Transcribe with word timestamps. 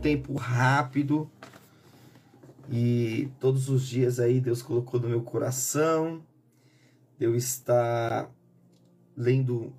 Tempo 0.00 0.34
rápido 0.34 1.30
e 2.70 3.28
todos 3.38 3.68
os 3.68 3.86
dias 3.86 4.18
aí 4.18 4.40
Deus 4.40 4.62
colocou 4.62 4.98
no 5.00 5.08
meu 5.08 5.22
coração. 5.22 6.24
Eu 7.18 7.34
estar 7.36 8.30
lendo 9.16 9.72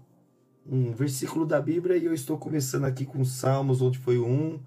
um 0.66 0.92
versículo 0.92 1.46
da 1.46 1.60
Bíblia 1.60 1.98
e 1.98 2.06
eu 2.06 2.14
estou 2.14 2.38
começando 2.38 2.86
aqui 2.86 3.06
com 3.06 3.26
Salmos, 3.26 3.82
onde 3.82 3.98
foi 3.98 4.20
1. 4.20 4.60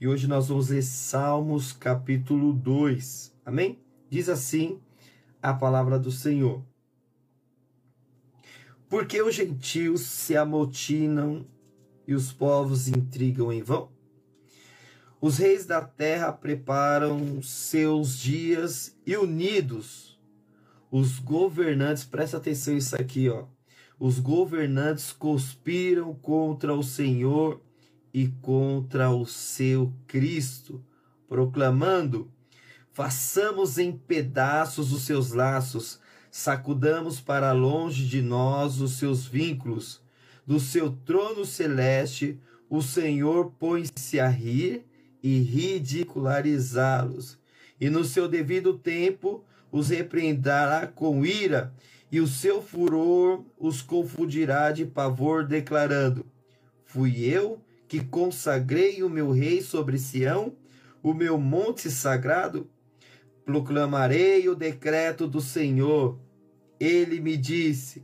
E 0.00 0.08
hoje 0.08 0.26
nós 0.26 0.48
vamos 0.48 0.70
ler 0.70 0.82
Salmos 0.82 1.72
capítulo 1.72 2.52
2. 2.52 3.34
Amém? 3.44 3.78
Diz 4.08 4.28
assim 4.28 4.80
a 5.42 5.52
palavra 5.52 5.98
do 5.98 6.10
Senhor. 6.10 6.64
Porque 8.88 9.20
os 9.20 9.34
gentios 9.34 10.00
se 10.00 10.34
amotinam 10.34 11.46
e 12.06 12.14
os 12.14 12.32
povos 12.32 12.88
intrigam 12.88 13.52
em 13.52 13.62
vão? 13.62 13.97
Os 15.20 15.38
reis 15.38 15.66
da 15.66 15.80
terra 15.80 16.32
preparam 16.32 17.42
seus 17.42 18.18
dias 18.18 18.96
e 19.04 19.16
unidos 19.16 20.08
os 20.90 21.18
governantes, 21.18 22.04
presta 22.04 22.38
atenção 22.38 22.76
isso 22.76 22.96
aqui, 22.96 23.28
ó. 23.28 23.44
Os 24.00 24.18
governantes 24.18 25.12
conspiram 25.12 26.14
contra 26.14 26.74
o 26.74 26.82
Senhor 26.82 27.60
e 28.12 28.28
contra 28.40 29.10
o 29.10 29.26
seu 29.26 29.92
Cristo, 30.06 30.82
proclamando: 31.28 32.30
façamos 32.92 33.76
em 33.76 33.92
pedaços 33.92 34.92
os 34.92 35.02
seus 35.02 35.32
laços, 35.32 36.00
sacudamos 36.30 37.20
para 37.20 37.52
longe 37.52 38.06
de 38.06 38.22
nós 38.22 38.80
os 38.80 38.92
seus 38.92 39.26
vínculos. 39.26 40.00
Do 40.46 40.58
seu 40.58 40.90
trono 40.90 41.44
celeste, 41.44 42.40
o 42.70 42.80
Senhor 42.80 43.52
põe-se 43.58 44.18
a 44.18 44.28
rir 44.28 44.86
e 45.22 45.40
ridicularizá-los. 45.40 47.38
E 47.80 47.88
no 47.88 48.04
seu 48.04 48.28
devido 48.28 48.78
tempo 48.78 49.44
os 49.70 49.90
repreenderá 49.90 50.86
com 50.86 51.24
ira, 51.24 51.72
e 52.10 52.20
o 52.20 52.26
seu 52.26 52.62
furor 52.62 53.44
os 53.58 53.82
confundirá 53.82 54.72
de 54.72 54.86
pavor, 54.86 55.44
declarando: 55.44 56.24
Fui 56.84 57.24
eu 57.24 57.60
que 57.86 58.04
consagrei 58.04 59.02
o 59.02 59.10
meu 59.10 59.30
rei 59.30 59.60
sobre 59.62 59.98
Sião, 59.98 60.54
o 61.02 61.12
meu 61.12 61.38
monte 61.38 61.90
sagrado. 61.90 62.68
Proclamarei 63.44 64.48
o 64.48 64.54
decreto 64.54 65.26
do 65.26 65.40
Senhor. 65.40 66.18
Ele 66.80 67.20
me 67.20 67.36
disse: 67.36 68.02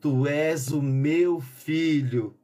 Tu 0.00 0.26
és 0.26 0.68
o 0.68 0.82
meu 0.82 1.40
filho 1.40 2.34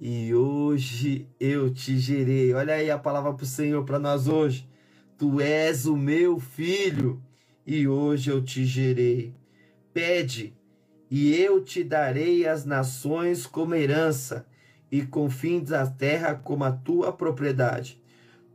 e 0.00 0.34
hoje 0.34 1.28
eu 1.40 1.72
te 1.72 1.98
gerei. 1.98 2.52
Olha 2.52 2.74
aí 2.74 2.90
a 2.90 2.98
palavra 2.98 3.32
para 3.32 3.44
o 3.44 3.46
Senhor 3.46 3.84
para 3.84 3.98
nós 3.98 4.28
hoje. 4.28 4.68
Tu 5.16 5.40
és 5.40 5.86
o 5.86 5.96
meu 5.96 6.38
filho 6.38 7.22
e 7.66 7.88
hoje 7.88 8.30
eu 8.30 8.42
te 8.42 8.64
gerei. 8.64 9.34
Pede 9.92 10.54
e 11.10 11.34
eu 11.34 11.64
te 11.64 11.82
darei 11.82 12.46
as 12.46 12.64
nações 12.64 13.46
como 13.46 13.74
herança 13.74 14.46
e 14.90 15.02
confins 15.02 15.70
da 15.70 15.86
terra 15.86 16.34
como 16.34 16.64
a 16.64 16.72
tua 16.72 17.12
propriedade. 17.12 18.02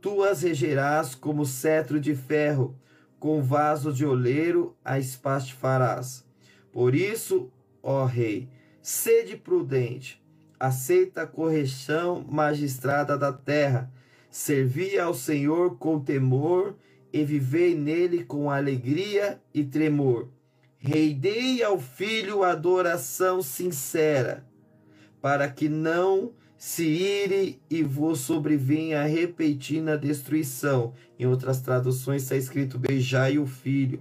Tu 0.00 0.22
as 0.22 0.42
regerás 0.42 1.14
como 1.14 1.44
cetro 1.44 2.00
de 2.00 2.14
ferro, 2.14 2.76
com 3.18 3.42
vaso 3.42 3.92
de 3.92 4.04
oleiro 4.04 4.76
a 4.84 4.98
espaste 4.98 5.54
farás. 5.54 6.24
Por 6.72 6.94
isso, 6.94 7.50
ó 7.82 8.04
rei, 8.04 8.48
sede 8.80 9.36
prudente 9.36 10.21
aceita 10.62 11.22
a 11.22 11.26
correção 11.26 12.24
magistrada 12.30 13.18
da 13.18 13.32
terra, 13.32 13.92
servi 14.30 14.96
ao 14.96 15.12
Senhor 15.12 15.76
com 15.76 15.98
temor 15.98 16.76
e 17.12 17.24
vivei 17.24 17.74
nele 17.74 18.22
com 18.22 18.48
alegria 18.48 19.42
e 19.52 19.64
tremor. 19.64 20.28
Reidei 20.78 21.64
ao 21.64 21.80
filho 21.80 22.44
adoração 22.44 23.42
sincera, 23.42 24.46
para 25.20 25.48
que 25.48 25.68
não 25.68 26.30
se 26.56 26.84
ire 26.84 27.60
e 27.68 27.82
vos 27.82 28.20
sobrevenha 28.20 29.00
a 29.02 29.04
repentina 29.04 29.98
destruição. 29.98 30.94
Em 31.18 31.26
outras 31.26 31.60
traduções 31.60 32.22
está 32.22 32.36
escrito: 32.36 32.78
beijai 32.78 33.36
o 33.36 33.46
filho. 33.46 34.00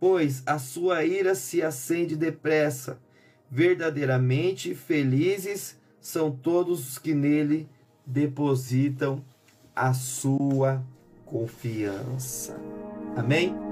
Pois 0.00 0.42
a 0.46 0.58
sua 0.58 1.04
ira 1.04 1.34
se 1.34 1.60
acende 1.60 2.16
depressa 2.16 2.98
verdadeiramente 3.54 4.74
felizes 4.74 5.78
são 6.00 6.32
todos 6.32 6.88
os 6.88 6.98
que 6.98 7.14
nele 7.14 7.68
depositam 8.04 9.22
a 9.76 9.94
sua 9.94 10.82
confiança. 11.24 12.56
Amém? 13.16 13.63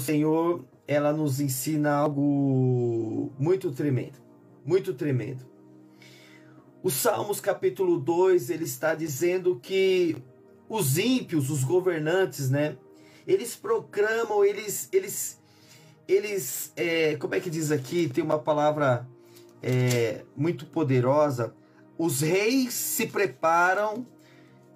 Senhor, 0.00 0.64
ela 0.88 1.12
nos 1.12 1.40
ensina 1.40 1.92
algo 1.92 3.30
muito 3.38 3.70
tremendo, 3.70 4.18
muito 4.66 4.92
tremendo. 4.92 5.48
O 6.82 6.90
Salmos 6.90 7.40
capítulo 7.40 8.00
2, 8.00 8.50
ele 8.50 8.64
está 8.64 8.94
dizendo 8.94 9.60
que 9.60 10.16
os 10.68 10.98
ímpios, 10.98 11.50
os 11.50 11.62
governantes, 11.62 12.50
né, 12.50 12.76
eles 13.26 13.54
proclamam, 13.54 14.44
eles, 14.44 14.88
eles, 14.92 15.40
eles, 16.08 16.72
é, 16.74 17.16
como 17.16 17.34
é 17.34 17.40
que 17.40 17.50
diz 17.50 17.70
aqui, 17.70 18.08
tem 18.08 18.24
uma 18.24 18.38
palavra 18.38 19.06
é, 19.62 20.24
muito 20.34 20.66
poderosa, 20.66 21.54
os 21.98 22.22
reis 22.22 22.72
se 22.72 23.06
preparam 23.06 24.06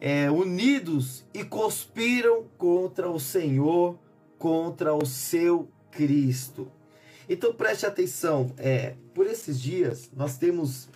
é, 0.00 0.30
unidos 0.30 1.24
e 1.32 1.42
conspiram 1.42 2.44
contra 2.58 3.10
o 3.10 3.18
Senhor, 3.18 3.98
contra 4.44 4.94
o 4.94 5.06
seu 5.06 5.70
Cristo. 5.90 6.70
Então 7.26 7.54
preste 7.54 7.86
atenção, 7.86 8.52
é, 8.58 8.92
por 9.14 9.26
esses 9.26 9.58
dias 9.58 10.10
nós 10.14 10.36
temos 10.36 10.86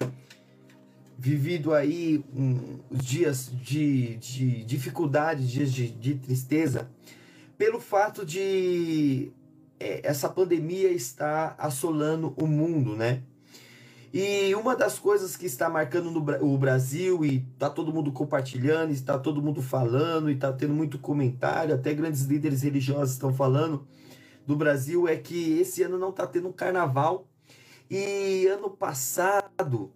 vivido 1.17 1.73
aí 1.73 2.23
um, 2.37 2.79
dias 2.91 3.51
de, 3.51 4.17
de 4.17 4.65
dificuldade, 4.65 5.51
dias 5.51 5.73
de, 5.73 5.89
de 5.89 6.17
tristeza, 6.17 6.91
pelo 7.57 7.81
fato 7.81 8.23
de 8.23 9.33
é, 9.81 10.07
essa 10.07 10.29
pandemia 10.29 10.91
estar 10.91 11.55
assolando 11.57 12.35
o 12.37 12.47
mundo, 12.47 12.95
né? 12.95 13.23
E 14.13 14.55
uma 14.55 14.75
das 14.75 14.99
coisas 14.99 15.37
que 15.37 15.47
está 15.47 15.69
marcando 15.69 16.11
no, 16.11 16.21
o 16.43 16.57
Brasil 16.57 17.25
e 17.25 17.47
está 17.53 17.69
todo 17.69 17.93
mundo 17.93 18.11
compartilhando, 18.11 18.91
está 18.91 19.19
todo 19.19 19.43
mundo 19.43 19.61
falando 19.61 20.31
e 20.31 20.35
está 20.35 20.53
tendo 20.53 20.73
muito 20.73 20.99
comentário, 20.99 21.75
até 21.75 21.93
grandes 21.93 22.23
líderes 22.23 22.63
religiosos 22.63 23.13
estão 23.13 23.35
falando 23.35 23.87
do 24.49 24.57
Brasil 24.57 25.07
é 25.07 25.15
que 25.15 25.59
esse 25.61 25.83
ano 25.83 25.99
não 25.99 26.09
está 26.09 26.27
tendo 26.27 26.49
um 26.49 26.53
carnaval 26.53 27.29
e 27.91 28.47
ano 28.47 28.71
passado 28.71 29.93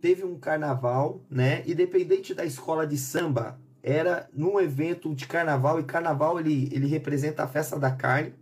teve 0.00 0.24
um 0.24 0.36
carnaval, 0.36 1.20
né? 1.30 1.62
Independente 1.64 2.34
da 2.34 2.44
escola 2.44 2.84
de 2.84 2.98
samba, 2.98 3.60
era 3.80 4.28
num 4.32 4.58
evento 4.58 5.14
de 5.14 5.28
carnaval 5.28 5.78
e 5.78 5.84
carnaval 5.84 6.40
ele, 6.40 6.68
ele 6.72 6.88
representa 6.88 7.44
a 7.44 7.46
festa 7.46 7.78
da 7.78 7.92
carne. 7.92 8.34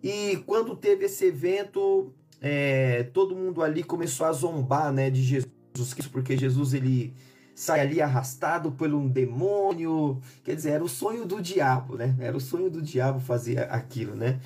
E 0.00 0.36
quando 0.46 0.76
teve 0.76 1.06
esse 1.06 1.26
evento, 1.26 2.14
é, 2.42 3.04
todo 3.04 3.36
mundo 3.36 3.62
ali 3.62 3.84
começou 3.84 4.26
a 4.26 4.32
zombar 4.32 4.92
né, 4.92 5.08
de 5.08 5.22
Jesus 5.22 5.94
Cristo, 5.94 6.10
porque 6.10 6.36
Jesus 6.36 6.74
ele 6.74 7.14
sai 7.54 7.80
ali 7.80 8.02
arrastado 8.02 8.72
por 8.72 8.92
um 8.92 9.08
demônio, 9.08 10.20
quer 10.42 10.56
dizer, 10.56 10.70
era 10.70 10.82
o 10.82 10.88
sonho 10.88 11.24
do 11.24 11.40
diabo, 11.40 11.96
né? 11.96 12.16
Era 12.18 12.36
o 12.36 12.40
sonho 12.40 12.68
do 12.68 12.82
diabo 12.82 13.20
fazer 13.20 13.70
aquilo, 13.70 14.16
né? 14.16 14.40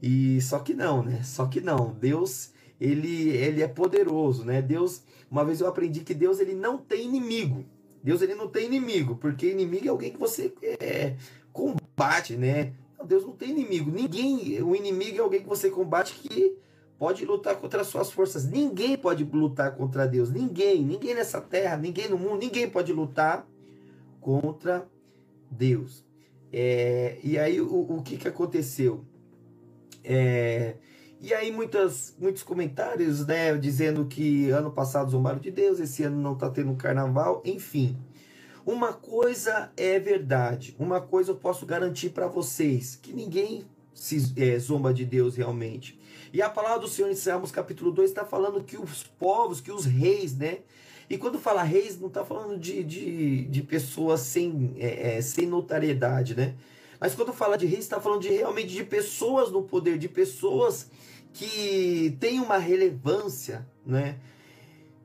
E 0.00 0.40
só 0.40 0.60
que 0.60 0.72
não, 0.72 1.02
né? 1.02 1.22
Só 1.24 1.46
que 1.46 1.60
não. 1.60 1.92
Deus 1.98 2.52
ele, 2.80 3.30
ele 3.30 3.62
é 3.62 3.66
poderoso, 3.66 4.44
né? 4.44 4.62
Deus, 4.62 5.02
uma 5.30 5.44
vez 5.44 5.60
eu 5.60 5.66
aprendi 5.66 6.00
que 6.00 6.14
Deus 6.14 6.38
ele 6.38 6.54
não 6.54 6.78
tem 6.78 7.06
inimigo. 7.06 7.64
Deus 8.04 8.22
ele 8.22 8.34
não 8.34 8.48
tem 8.48 8.66
inimigo, 8.66 9.16
porque 9.16 9.50
inimigo 9.50 9.86
é 9.86 9.88
alguém 9.88 10.12
que 10.12 10.18
você 10.18 10.52
é, 10.62 11.14
combate, 11.52 12.36
né? 12.36 12.72
Deus 13.04 13.24
não 13.24 13.32
tem 13.32 13.50
inimigo. 13.50 13.90
Ninguém, 13.90 14.62
o 14.62 14.76
inimigo 14.76 15.16
é 15.18 15.20
alguém 15.20 15.42
que 15.42 15.48
você 15.48 15.70
combate 15.70 16.14
que 16.14 16.56
pode 17.02 17.24
lutar 17.24 17.56
contra 17.56 17.80
as 17.80 17.88
suas 17.88 18.12
forças. 18.12 18.48
Ninguém 18.48 18.96
pode 18.96 19.24
lutar 19.24 19.74
contra 19.74 20.06
Deus. 20.06 20.30
Ninguém, 20.30 20.84
ninguém 20.84 21.16
nessa 21.16 21.40
terra, 21.40 21.76
ninguém 21.76 22.08
no 22.08 22.16
mundo, 22.16 22.38
ninguém 22.38 22.70
pode 22.70 22.92
lutar 22.92 23.44
contra 24.20 24.86
Deus. 25.50 26.04
É, 26.52 27.18
e 27.24 27.36
aí 27.36 27.60
o, 27.60 27.96
o 27.96 28.02
que, 28.04 28.16
que 28.16 28.28
aconteceu? 28.28 29.04
É, 30.04 30.76
e 31.20 31.34
aí 31.34 31.50
muitas, 31.50 32.14
muitos 32.20 32.44
comentários, 32.44 33.26
né, 33.26 33.52
dizendo 33.58 34.06
que 34.06 34.50
ano 34.50 34.70
passado 34.70 35.10
zombaram 35.10 35.40
de 35.40 35.50
Deus, 35.50 35.80
esse 35.80 36.04
ano 36.04 36.22
não 36.22 36.34
está 36.34 36.48
tendo 36.50 36.72
carnaval, 36.76 37.42
enfim. 37.44 37.96
Uma 38.64 38.92
coisa 38.92 39.72
é 39.76 39.98
verdade, 39.98 40.76
uma 40.78 41.00
coisa 41.00 41.32
eu 41.32 41.36
posso 41.36 41.66
garantir 41.66 42.10
para 42.10 42.28
vocês, 42.28 42.94
que 42.94 43.12
ninguém 43.12 43.64
se 43.92 44.32
é, 44.36 44.56
zomba 44.56 44.94
de 44.94 45.04
Deus 45.04 45.34
realmente. 45.34 46.00
E 46.32 46.40
a 46.40 46.48
palavra 46.48 46.78
do 46.78 46.88
Senhor 46.88 47.10
em 47.10 47.14
Salmos 47.14 47.50
capítulo 47.50 47.92
2 47.92 48.10
está 48.10 48.24
falando 48.24 48.64
que 48.64 48.78
os 48.78 49.02
povos, 49.02 49.60
que 49.60 49.70
os 49.70 49.84
reis, 49.84 50.36
né? 50.36 50.60
E 51.10 51.18
quando 51.18 51.38
fala 51.38 51.62
reis, 51.62 52.00
não 52.00 52.08
está 52.08 52.24
falando 52.24 52.58
de, 52.58 52.82
de, 52.82 53.44
de 53.44 53.62
pessoas 53.62 54.20
sem, 54.20 54.74
é, 54.78 55.16
é, 55.16 55.22
sem 55.22 55.46
notariedade, 55.46 56.34
né? 56.34 56.54
Mas 56.98 57.14
quando 57.14 57.32
fala 57.32 57.58
de 57.58 57.66
reis, 57.66 57.80
está 57.80 58.00
falando 58.00 58.22
de 58.22 58.28
realmente 58.28 58.72
de 58.72 58.82
pessoas 58.82 59.50
no 59.50 59.62
poder, 59.62 59.98
de 59.98 60.08
pessoas 60.08 60.88
que 61.34 62.16
têm 62.18 62.40
uma 62.40 62.56
relevância, 62.56 63.66
né? 63.84 64.18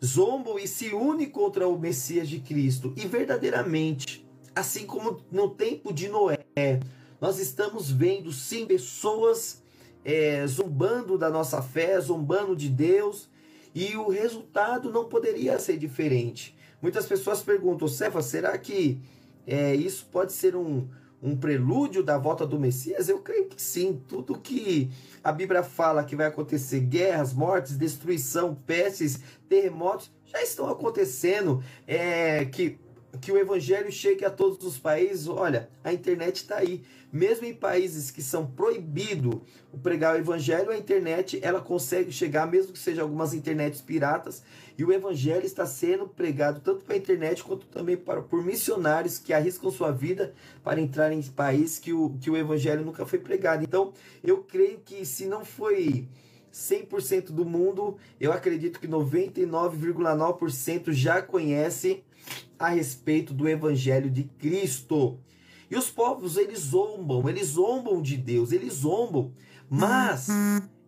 zombam 0.04 0.60
e 0.60 0.68
se 0.68 0.94
unem 0.94 1.30
contra 1.30 1.68
o 1.68 1.78
Messias 1.78 2.30
de 2.30 2.40
Cristo. 2.40 2.94
E 2.96 3.08
verdadeiramente, 3.08 4.26
assim 4.56 4.86
como 4.86 5.22
no 5.32 5.50
tempo 5.50 5.92
de 5.92 6.08
Noé, 6.08 6.46
nós 7.20 7.40
estamos 7.40 7.92
vendo 7.92 8.32
sim 8.32 8.66
pessoas 8.66 9.64
é, 10.08 10.46
da 11.20 11.30
nossa 11.30 11.62
fé, 11.62 12.00
zombando 12.00 12.56
de 12.56 12.70
Deus, 12.70 13.30
e 13.76 13.98
o 13.98 14.08
resultado 14.08 14.90
não 14.90 15.04
poderia 15.04 15.60
ser 15.60 15.78
diferente. 15.78 16.58
Muitas 16.82 17.06
pessoas 17.06 17.42
perguntam, 17.42 17.90
Cefa, 17.90 18.22
será 18.22 18.58
que 18.58 19.02
é, 19.46 19.76
isso 19.76 20.08
pode 20.10 20.32
ser 20.32 20.56
um, 20.56 20.88
um 21.22 21.36
prelúdio 21.36 22.02
da 22.02 22.18
volta 22.18 22.48
do 22.48 22.58
Messias? 22.58 23.10
Eu 23.10 23.20
creio 23.20 23.48
que 23.50 23.62
sim. 23.62 24.02
Tudo 24.08 24.40
que 24.40 24.90
a 25.22 25.32
Bíblia 25.34 25.62
fala 25.62 26.06
que 26.06 26.16
vai 26.16 26.28
acontecer, 26.28 26.80
guerras, 26.80 27.34
mortes, 27.34 27.78
destruição, 27.78 28.56
pestes, 28.56 29.20
terremotos, 29.50 30.10
já 30.26 30.42
estão 30.42 30.70
acontecendo. 30.70 31.62
É, 31.86 32.46
que 32.46 32.80
que 33.22 33.32
o 33.32 33.38
evangelho 33.38 33.92
chegue 33.92 34.26
a 34.26 34.30
todos 34.30 34.66
os 34.66 34.78
países. 34.78 35.28
Olha, 35.28 35.70
a 35.84 35.94
internet 35.94 36.38
está 36.38 36.58
aí. 36.58 36.84
Mesmo 37.12 37.46
em 37.46 37.54
países 37.54 38.12
que 38.12 38.22
são 38.22 38.46
proibido 38.46 39.42
pregar 39.82 40.16
o 40.16 40.20
evangelho, 40.20 40.72
a 40.72 40.78
internet 40.78 41.40
ela 41.42 41.62
consegue 41.62 42.12
chegar, 42.12 42.46
mesmo 42.46 42.74
que 42.74 42.80
seja 42.80 43.02
algumas 43.02 43.34
internets 43.34 43.80
piratas, 43.80 44.44
e 44.78 44.84
o 44.84 44.92
evangelho 44.92 45.46
está 45.46 45.66
sendo 45.66 46.08
pregado 46.08 46.60
tanto 46.60 46.84
pela 46.84 47.00
internet 47.00 47.44
quanto 47.44 47.66
também 47.68 47.96
para, 47.96 48.22
por 48.22 48.44
missionários 48.44 49.18
que 49.18 49.32
arriscam 49.32 49.72
sua 49.72 49.92
vida 49.92 50.34
para 50.64 50.82
entrar 50.82 51.12
em 51.12 51.22
países 51.22 51.80
que 51.80 51.94
o, 51.94 52.18
que 52.20 52.30
o 52.30 52.36
evangelho 52.36 52.84
nunca 52.84 53.06
foi 53.06 53.20
pregado. 53.20 53.64
Então, 53.64 53.94
eu 54.24 54.40
creio 54.44 54.80
que 54.80 55.06
se 55.06 55.26
não 55.26 55.46
foi 55.46 56.08
100% 56.58 57.28
do 57.28 57.46
mundo, 57.46 57.98
eu 58.20 58.34
acredito 58.34 58.80
que 58.80 58.88
99,9% 58.88 60.92
já 60.92 61.22
conhece 61.22 62.04
a 62.58 62.70
respeito 62.70 63.32
do 63.32 63.48
evangelho 63.48 64.10
de 64.10 64.24
Cristo. 64.24 65.20
E 65.70 65.76
os 65.76 65.92
povos, 65.92 66.36
eles 66.36 66.58
zombam, 66.60 67.30
eles 67.30 67.50
zombam 67.50 68.02
de 68.02 68.18
Deus, 68.18 68.52
eles 68.52 68.74
zombam. 68.74 69.32
Mas 69.70 70.30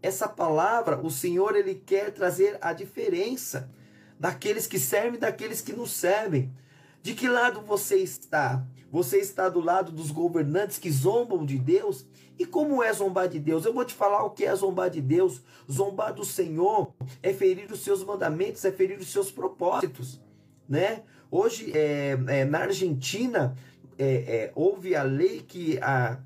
essa 0.01 0.27
palavra, 0.27 0.99
o 1.05 1.11
Senhor, 1.11 1.55
ele 1.55 1.75
quer 1.75 2.11
trazer 2.11 2.57
a 2.61 2.73
diferença 2.73 3.69
daqueles 4.19 4.65
que 4.65 4.79
servem 4.79 5.13
e 5.15 5.19
daqueles 5.19 5.61
que 5.61 5.73
não 5.73 5.85
servem. 5.85 6.51
De 7.03 7.13
que 7.13 7.27
lado 7.27 7.61
você 7.61 7.97
está? 7.97 8.65
Você 8.91 9.17
está 9.17 9.49
do 9.49 9.59
lado 9.59 9.91
dos 9.91 10.09
governantes 10.11 10.77
que 10.77 10.91
zombam 10.91 11.45
de 11.45 11.57
Deus? 11.57 12.05
E 12.37 12.45
como 12.45 12.81
é 12.81 12.91
zombar 12.91 13.27
de 13.27 13.39
Deus? 13.39 13.65
Eu 13.65 13.73
vou 13.73 13.85
te 13.85 13.93
falar 13.93 14.23
o 14.23 14.31
que 14.31 14.45
é 14.45 14.55
zombar 14.55 14.89
de 14.89 15.01
Deus. 15.01 15.41
Zombar 15.71 16.13
do 16.13 16.25
Senhor 16.25 16.93
é 17.21 17.33
ferir 17.33 17.71
os 17.71 17.81
seus 17.81 18.03
mandamentos, 18.03 18.63
é 18.65 18.71
ferir 18.71 18.97
os 18.97 19.09
seus 19.09 19.29
propósitos, 19.29 20.21
né? 20.67 21.03
Hoje, 21.29 21.71
é, 21.75 22.17
é, 22.27 22.45
na 22.45 22.59
Argentina, 22.59 23.55
é, 23.97 24.05
é, 24.05 24.51
houve 24.55 24.95
a 24.95 25.03
lei 25.03 25.41
que, 25.41 25.77
a, 25.79 26.17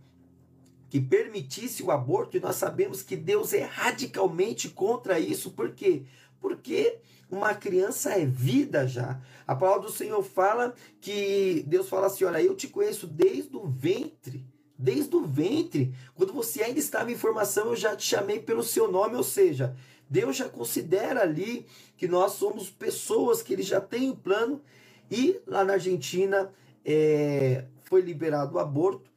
que 0.89 1.01
permitisse 1.01 1.83
o 1.83 1.91
aborto, 1.91 2.37
e 2.37 2.39
nós 2.39 2.55
sabemos 2.55 3.01
que 3.01 3.17
Deus 3.17 3.51
é 3.51 3.63
radicalmente 3.63 4.69
contra 4.69 5.19
isso. 5.19 5.51
Por 5.51 5.71
quê? 5.71 6.03
Porque 6.43 6.99
uma 7.31 7.55
criança 7.55 8.11
é 8.11 8.25
vida 8.25 8.85
já. 8.85 9.17
A 9.47 9.55
palavra 9.55 9.83
do 9.83 9.91
Senhor 9.93 10.21
fala 10.21 10.75
que 10.99 11.63
Deus 11.65 11.87
fala 11.87 12.07
assim: 12.07 12.25
olha, 12.25 12.43
eu 12.43 12.53
te 12.53 12.67
conheço 12.67 13.07
desde 13.07 13.55
o 13.55 13.65
ventre. 13.65 14.45
Desde 14.77 15.15
o 15.15 15.25
ventre, 15.25 15.95
quando 16.13 16.33
você 16.33 16.61
ainda 16.61 16.79
estava 16.79 17.09
em 17.09 17.15
formação, 17.15 17.67
eu 17.67 17.75
já 17.77 17.95
te 17.95 18.05
chamei 18.05 18.39
pelo 18.39 18.61
seu 18.61 18.91
nome, 18.91 19.15
ou 19.15 19.23
seja, 19.23 19.73
Deus 20.09 20.35
já 20.35 20.49
considera 20.49 21.21
ali 21.21 21.65
que 21.95 22.09
nós 22.09 22.33
somos 22.33 22.69
pessoas 22.69 23.41
que 23.41 23.53
ele 23.53 23.63
já 23.63 23.79
tem 23.79 24.09
um 24.09 24.15
plano 24.15 24.61
e 25.09 25.39
lá 25.47 25.63
na 25.63 25.73
Argentina 25.73 26.51
é, 26.83 27.63
foi 27.85 28.01
liberado 28.01 28.57
o 28.57 28.59
aborto 28.59 29.12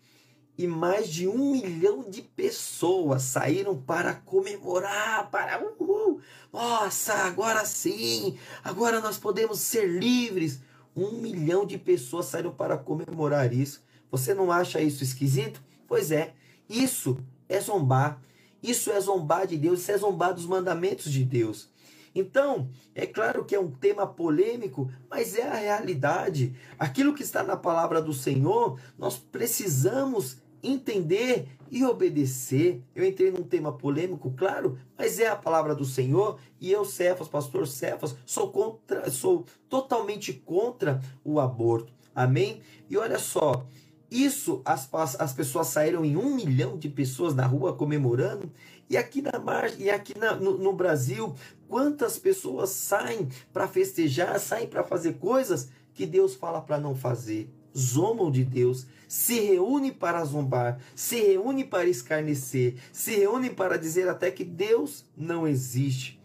e 0.58 0.66
mais 0.66 1.08
de 1.08 1.28
um 1.28 1.52
milhão 1.52 2.08
de 2.08 2.22
pessoas 2.22 3.22
saíram 3.22 3.76
para 3.76 4.14
comemorar, 4.14 5.30
para 5.30 5.62
uhul, 5.62 6.20
nossa, 6.52 7.12
agora 7.12 7.64
sim, 7.64 8.38
agora 8.64 9.00
nós 9.00 9.18
podemos 9.18 9.60
ser 9.60 9.86
livres. 9.86 10.60
Um 10.96 11.12
milhão 11.12 11.66
de 11.66 11.76
pessoas 11.76 12.26
saíram 12.26 12.52
para 12.52 12.78
comemorar 12.78 13.52
isso. 13.52 13.84
Você 14.10 14.32
não 14.32 14.50
acha 14.50 14.80
isso 14.80 15.04
esquisito? 15.04 15.62
Pois 15.86 16.10
é, 16.10 16.34
isso 16.68 17.18
é 17.48 17.60
zombar. 17.60 18.22
Isso 18.62 18.90
é 18.90 18.98
zombar 18.98 19.46
de 19.46 19.58
Deus, 19.58 19.80
isso 19.80 19.92
é 19.92 19.98
zombar 19.98 20.32
dos 20.32 20.46
mandamentos 20.46 21.12
de 21.12 21.22
Deus. 21.22 21.68
Então, 22.14 22.70
é 22.94 23.06
claro 23.06 23.44
que 23.44 23.54
é 23.54 23.60
um 23.60 23.70
tema 23.70 24.06
polêmico, 24.06 24.90
mas 25.10 25.36
é 25.36 25.42
a 25.42 25.54
realidade. 25.54 26.56
Aquilo 26.78 27.12
que 27.12 27.22
está 27.22 27.42
na 27.42 27.58
palavra 27.58 28.00
do 28.00 28.14
Senhor, 28.14 28.80
nós 28.98 29.18
precisamos 29.18 30.38
entender 30.66 31.49
e 31.70 31.85
obedecer. 31.85 32.82
Eu 32.94 33.04
entrei 33.04 33.30
num 33.30 33.42
tema 33.42 33.73
polêmico, 33.73 34.32
claro, 34.37 34.78
mas 34.96 35.18
é 35.18 35.28
a 35.28 35.37
palavra 35.37 35.75
do 35.75 35.85
Senhor 35.85 36.38
e 36.61 36.70
eu, 36.70 36.85
Cefas, 36.85 37.28
pastor 37.28 37.66
Cefas, 37.66 38.16
sou 38.25 38.50
contra, 38.50 39.11
sou 39.11 39.44
totalmente 39.68 40.32
contra 40.32 41.00
o 41.25 41.40
aborto. 41.40 41.92
Amém? 42.14 42.61
E 42.88 42.96
olha 42.96 43.18
só, 43.18 43.66
isso 44.11 44.62
as, 44.64 44.88
as 45.18 45.32
pessoas 45.32 45.66
saíram 45.68 46.04
em 46.04 46.16
um 46.16 46.35
milhão 46.35 46.78
de 46.78 46.88
pessoas 46.88 47.35
na 47.35 47.46
rua 47.46 47.75
comemorando. 47.75 48.50
E 48.88 48.96
aqui 48.96 49.20
na 49.20 49.38
mar, 49.38 49.68
e 49.80 49.90
aqui 49.90 50.16
na, 50.16 50.37
no, 50.37 50.56
no 50.56 50.73
Brasil, 50.73 51.35
quantas 51.68 52.18
pessoas 52.18 52.70
saem 52.70 53.28
para 53.52 53.66
festejar, 53.66 54.38
saem 54.38 54.68
para 54.68 54.85
fazer 54.85 55.14
coisas 55.14 55.68
que 55.92 56.06
Deus 56.06 56.35
fala 56.35 56.61
para 56.61 56.78
não 56.78 56.94
fazer? 56.94 57.50
Zombam 57.76 58.30
de 58.30 58.45
Deus, 58.45 58.87
se 59.06 59.40
reúnem 59.40 59.92
para 59.92 60.25
zombar, 60.25 60.80
se 60.95 61.21
reúnem 61.21 61.64
para 61.64 61.88
escarnecer, 61.88 62.76
se 62.92 63.16
reúnem 63.16 63.54
para 63.54 63.76
dizer 63.76 64.09
até 64.09 64.30
que 64.30 64.45
Deus 64.45 65.04
não 65.16 65.47
existe. 65.47 66.18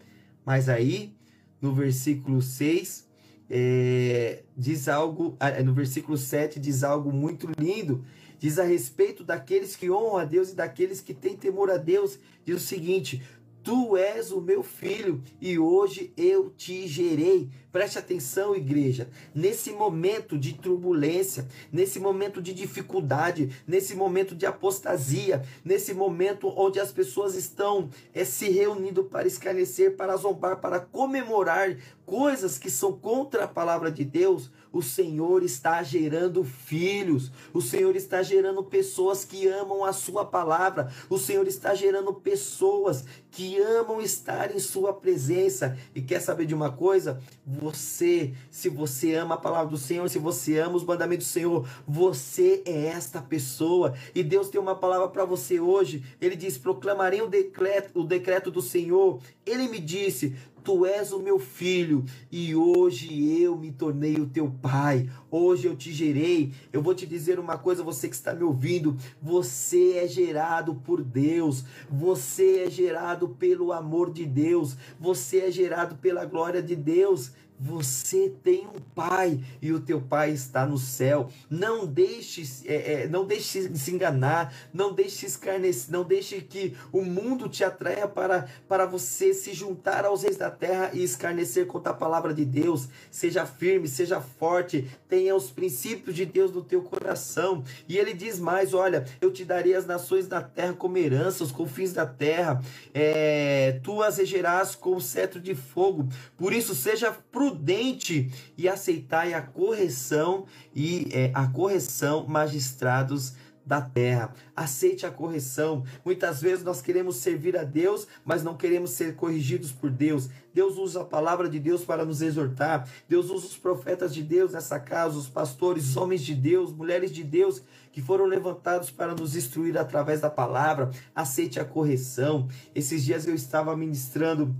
Mas 0.44 0.68
aí, 0.68 1.14
no 1.60 1.74
versículo 1.74 2.40
6, 2.40 3.06
é, 3.50 4.42
diz 4.56 4.88
algo, 4.88 5.36
no 5.64 5.74
versículo 5.74 6.16
7 6.16 6.58
diz 6.58 6.82
algo 6.82 7.12
muito 7.12 7.48
lindo, 7.58 8.04
diz 8.38 8.58
a 8.58 8.64
respeito 8.64 9.22
daqueles 9.22 9.76
que 9.76 9.90
honram 9.90 10.16
a 10.16 10.24
Deus 10.24 10.50
e 10.50 10.54
daqueles 10.56 11.00
que 11.00 11.12
têm 11.12 11.36
temor 11.36 11.70
a 11.70 11.76
Deus, 11.76 12.18
diz 12.44 12.56
o 12.56 12.66
seguinte: 12.66 13.22
Tu 13.62 13.96
és 13.96 14.32
o 14.32 14.40
meu 14.40 14.62
filho 14.62 15.22
e 15.40 15.56
hoje 15.56 16.12
eu 16.16 16.50
te 16.50 16.88
gerei. 16.88 17.48
Preste 17.70 17.96
atenção, 17.96 18.56
igreja. 18.56 19.08
Nesse 19.32 19.70
momento 19.70 20.36
de 20.36 20.52
turbulência, 20.52 21.46
nesse 21.72 22.00
momento 22.00 22.42
de 22.42 22.52
dificuldade, 22.52 23.56
nesse 23.66 23.94
momento 23.94 24.34
de 24.34 24.44
apostasia, 24.46 25.44
nesse 25.64 25.94
momento 25.94 26.48
onde 26.48 26.80
as 26.80 26.90
pessoas 26.90 27.36
estão 27.36 27.88
é, 28.12 28.24
se 28.24 28.50
reunindo 28.50 29.04
para 29.04 29.28
escarnecer, 29.28 29.96
para 29.96 30.16
zombar, 30.16 30.60
para 30.60 30.80
comemorar 30.80 31.76
coisas 32.04 32.58
que 32.58 32.68
são 32.68 32.92
contra 32.92 33.44
a 33.44 33.48
palavra 33.48 33.92
de 33.92 34.04
Deus, 34.04 34.50
o 34.72 34.80
Senhor 34.80 35.42
está 35.42 35.82
gerando 35.82 36.42
filhos, 36.44 37.30
o 37.52 37.60
Senhor 37.60 37.94
está 37.94 38.22
gerando 38.22 38.62
pessoas 38.64 39.24
que 39.24 39.46
amam 39.46 39.84
a 39.84 39.92
Sua 39.92 40.24
palavra, 40.24 40.92
o 41.10 41.18
Senhor 41.18 41.46
está 41.46 41.74
gerando 41.74 42.14
pessoas 42.14 43.04
que 43.32 43.58
amam 43.58 44.00
estar 44.00 44.54
em 44.54 44.58
sua 44.58 44.92
presença. 44.92 45.76
E 45.94 46.02
quer 46.02 46.20
saber 46.20 46.44
de 46.44 46.54
uma 46.54 46.70
coisa? 46.70 47.20
Você, 47.46 48.34
se 48.50 48.68
você 48.68 49.14
ama 49.14 49.34
a 49.34 49.38
palavra 49.38 49.70
do 49.70 49.78
Senhor, 49.78 50.08
se 50.08 50.18
você 50.18 50.58
ama 50.58 50.76
os 50.76 50.84
mandamentos 50.84 51.26
do 51.26 51.30
Senhor, 51.30 51.68
você 51.88 52.62
é 52.66 52.86
esta 52.86 53.22
pessoa. 53.22 53.94
E 54.14 54.22
Deus 54.22 54.50
tem 54.50 54.60
uma 54.60 54.76
palavra 54.76 55.08
para 55.08 55.24
você 55.24 55.58
hoje. 55.58 56.04
Ele 56.20 56.36
diz: 56.36 56.58
proclamarei 56.58 57.22
o 57.22 57.26
decreto, 57.26 57.98
o 57.98 58.04
decreto 58.04 58.50
do 58.50 58.60
Senhor. 58.60 59.18
Ele 59.46 59.66
me 59.66 59.78
disse: 59.78 60.36
Tu 60.64 60.86
és 60.86 61.12
o 61.12 61.18
meu 61.18 61.40
filho 61.40 62.04
e 62.30 62.54
hoje 62.54 63.42
eu 63.42 63.56
me 63.56 63.72
tornei 63.72 64.14
o 64.14 64.28
teu 64.28 64.48
pai. 64.62 65.10
Hoje 65.28 65.66
eu 65.66 65.74
te 65.74 65.92
gerei. 65.92 66.52
Eu 66.72 66.80
vou 66.80 66.94
te 66.94 67.04
dizer 67.04 67.40
uma 67.40 67.58
coisa, 67.58 67.82
você 67.82 68.08
que 68.08 68.14
está 68.14 68.32
me 68.32 68.44
ouvindo: 68.44 68.96
você 69.20 69.94
é 69.98 70.06
gerado 70.06 70.76
por 70.76 71.02
Deus, 71.02 71.64
você 71.90 72.60
é 72.60 72.70
gerado 72.70 73.30
pelo 73.30 73.72
amor 73.72 74.12
de 74.12 74.24
Deus, 74.24 74.76
você 75.00 75.38
é 75.38 75.50
gerado 75.50 75.96
pela 75.96 76.24
glória 76.24 76.62
de 76.62 76.76
Deus. 76.76 77.32
Você 77.64 78.34
tem 78.42 78.66
um 78.66 78.80
pai 78.92 79.40
e 79.60 79.72
o 79.72 79.78
teu 79.78 80.00
pai 80.00 80.32
está 80.32 80.66
no 80.66 80.76
céu. 80.76 81.28
Não 81.48 81.86
deixe, 81.86 82.42
é, 82.66 83.02
é, 83.02 83.08
não 83.08 83.24
deixe 83.24 83.72
se 83.76 83.94
enganar, 83.94 84.52
não 84.74 84.92
deixe 84.92 85.26
escarnecer, 85.26 85.92
não 85.92 86.02
deixe 86.02 86.40
que 86.40 86.76
o 86.90 87.02
mundo 87.02 87.48
te 87.48 87.62
atraia 87.62 88.08
para, 88.08 88.48
para 88.66 88.84
você 88.84 89.32
se 89.32 89.54
juntar 89.54 90.04
aos 90.04 90.24
reis 90.24 90.36
da 90.36 90.50
terra 90.50 90.90
e 90.92 91.04
escarnecer 91.04 91.66
contra 91.66 91.92
a 91.92 91.94
palavra 91.94 92.34
de 92.34 92.44
Deus. 92.44 92.88
Seja 93.12 93.46
firme, 93.46 93.86
seja 93.86 94.20
forte, 94.20 94.90
tenha 95.08 95.36
os 95.36 95.48
princípios 95.50 96.16
de 96.16 96.26
Deus 96.26 96.52
no 96.52 96.64
teu 96.64 96.82
coração. 96.82 97.62
E 97.88 97.96
ele 97.96 98.12
diz 98.12 98.40
mais: 98.40 98.74
olha, 98.74 99.04
eu 99.20 99.32
te 99.32 99.44
darei 99.44 99.76
as 99.76 99.86
nações 99.86 100.26
da 100.26 100.42
terra 100.42 100.72
como 100.72 100.98
herança, 100.98 101.44
os 101.44 101.52
confins 101.52 101.92
da 101.92 102.06
terra, 102.06 102.60
é, 102.92 103.78
tu 103.84 104.02
as 104.02 104.16
regerás 104.16 104.74
com 104.74 104.96
o 104.96 105.00
cetro 105.00 105.40
de 105.40 105.54
fogo. 105.54 106.08
Por 106.36 106.52
isso, 106.52 106.74
seja 106.74 107.12
prudente 107.12 107.51
prudente 107.52 108.32
e 108.56 108.68
aceitai 108.68 109.34
a 109.34 109.42
correção 109.42 110.46
e 110.74 111.08
é, 111.12 111.30
a 111.34 111.46
correção, 111.46 112.26
magistrados 112.26 113.34
da 113.64 113.80
terra. 113.80 114.32
Aceite 114.56 115.06
a 115.06 115.10
correção. 115.10 115.84
Muitas 116.04 116.40
vezes 116.40 116.64
nós 116.64 116.82
queremos 116.82 117.16
servir 117.16 117.56
a 117.56 117.62
Deus, 117.62 118.08
mas 118.24 118.42
não 118.42 118.56
queremos 118.56 118.90
ser 118.90 119.14
corrigidos 119.14 119.70
por 119.70 119.90
Deus. 119.90 120.28
Deus 120.52 120.76
usa 120.76 121.02
a 121.02 121.04
palavra 121.04 121.48
de 121.48 121.60
Deus 121.60 121.84
para 121.84 122.04
nos 122.04 122.22
exortar. 122.22 122.88
Deus 123.08 123.30
usa 123.30 123.46
os 123.46 123.56
profetas 123.56 124.12
de 124.12 124.22
Deus 124.22 124.52
nessa 124.52 124.80
casa, 124.80 125.16
os 125.16 125.28
pastores, 125.28 125.96
homens 125.96 126.22
de 126.22 126.34
Deus, 126.34 126.72
mulheres 126.72 127.12
de 127.12 127.22
Deus 127.22 127.62
que 127.92 128.00
foram 128.00 128.24
levantados 128.24 128.90
para 128.90 129.14
nos 129.14 129.36
instruir 129.36 129.76
através 129.78 130.22
da 130.22 130.30
palavra. 130.30 130.90
Aceite 131.14 131.60
a 131.60 131.64
correção. 131.64 132.48
Esses 132.74 133.04
dias 133.04 133.28
eu 133.28 133.34
estava 133.34 133.76
ministrando 133.76 134.56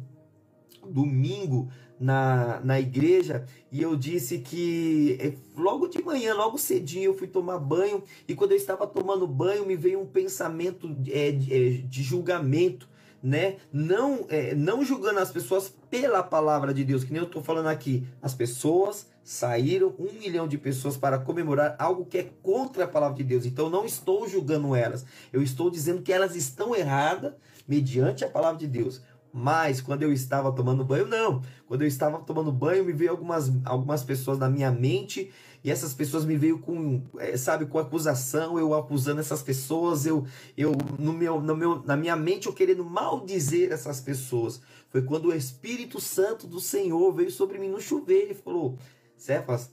domingo 0.89 1.69
na, 2.03 2.61
na 2.65 2.81
igreja 2.81 3.47
e 3.71 3.81
eu 3.81 3.95
disse 3.95 4.39
que 4.39 5.17
é, 5.21 5.33
logo 5.57 5.87
de 5.87 6.03
manhã, 6.03 6.35
logo 6.35 6.59
cedinho, 6.59 7.05
eu 7.05 7.15
fui 7.15 7.29
tomar 7.29 7.59
banho 7.59 8.03
e 8.27 8.35
quando 8.35 8.51
eu 8.51 8.57
estava 8.57 8.87
tomando 8.89 9.27
banho 9.27 9.65
me 9.65 9.77
veio 9.77 10.01
um 10.01 10.07
pensamento 10.07 10.95
é, 11.09 11.31
de, 11.31 12.03
julgamento, 12.03 12.89
né? 13.23 13.57
Não, 13.73 14.27
é, 14.29 14.53
não 14.53 14.85
julgando 14.85 15.21
as 15.21 15.31
pessoas 15.31 15.73
pela 15.89 16.25
palavra 16.25 16.75
de 16.75 16.83
Deus, 16.83 17.05
que 17.05 17.13
nem 17.13 17.23
eu 17.23 17.27
estou 17.27 17.41
falando 17.41 17.69
aqui. 17.69 18.05
As 18.21 18.35
pessoas 18.35 19.09
saíram, 19.23 19.95
um 19.97 20.13
milhão 20.19 20.49
de 20.49 20.59
pessoas 20.59 20.97
para 20.97 21.21
comemorar 21.21 21.77
algo 21.79 22.05
que 22.05 22.19
é 22.19 22.29
contra 22.43 22.83
a 22.83 22.89
palavra 22.89 23.17
de 23.17 23.23
Deus. 23.23 23.47
Então 23.47 23.71
não 23.71 23.85
estou 23.85 24.29
julgando 24.29 24.75
elas, 24.75 25.07
eu 25.33 25.41
estou 25.41 25.71
dizendo 25.71 26.03
que 26.03 26.13
elas 26.13 26.35
estão 26.35 26.75
erradas 26.75 27.33
mediante 27.67 28.25
a 28.25 28.29
palavra 28.29 28.59
de 28.59 28.67
Deus. 28.67 29.01
Mas 29.33 29.81
quando 29.81 30.03
eu 30.03 30.13
estava 30.13 30.53
tomando 30.53 30.85
banho, 30.85 31.07
não. 31.07 31.43
Quando 31.67 31.83
eu 31.83 31.89
estava 31.89 32.19
tomando 32.19 32.53
banho, 32.53 32.85
me 32.85 32.93
veio 32.93 33.11
algumas, 33.11 33.51
algumas 33.65 34.05
pessoas 34.05 34.39
na 34.39 34.51
minha 34.51 34.71
mente 34.71 35.33
e 35.65 35.71
essas 35.71 35.95
pessoas 35.95 36.25
me 36.25 36.37
veio 36.37 36.59
com, 36.59 37.03
é, 37.19 37.37
sabe, 37.37 37.67
com 37.67 37.79
acusação, 37.79 38.59
eu 38.59 38.75
acusando 38.75 39.21
essas 39.21 39.43
pessoas, 39.43 40.05
eu, 40.05 40.27
eu 40.57 40.73
no 40.99 41.13
meu, 41.13 41.41
no 41.41 41.57
meu, 41.57 41.83
na 41.85 41.97
minha 41.97 42.17
mente 42.17 42.49
eu 42.49 42.53
querendo 42.53 42.85
maldizer 42.85 43.71
essas 43.71 44.01
pessoas. 44.01 44.61
Foi 44.91 45.03
quando 45.03 45.27
o 45.27 45.35
Espírito 45.35 46.01
Santo 46.01 46.47
do 46.47 46.59
Senhor 46.59 47.13
veio 47.13 47.31
sobre 47.31 47.59
mim 47.59 47.69
no 47.69 47.81
chuveiro 47.81 48.33
e 48.33 48.35
falou: 48.35 48.77
Cefas, 49.17 49.71